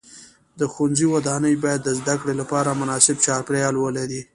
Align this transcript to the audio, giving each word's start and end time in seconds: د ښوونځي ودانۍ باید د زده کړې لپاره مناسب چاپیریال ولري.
د 0.59 0.61
ښوونځي 0.71 1.05
ودانۍ 1.09 1.55
باید 1.63 1.81
د 1.83 1.89
زده 1.99 2.15
کړې 2.21 2.33
لپاره 2.41 2.77
مناسب 2.81 3.15
چاپیریال 3.25 3.75
ولري. 3.79 4.21